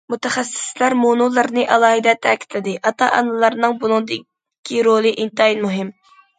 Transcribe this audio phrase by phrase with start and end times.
[0.11, 5.97] مۇتەخەسسىسلەر مۇنۇلارنى ئالاھىدە تەكىتلىدى: ئاتا- ئانىلارنىڭ بۇنىڭدىكى رولى ئىنتايىن مۇھىم.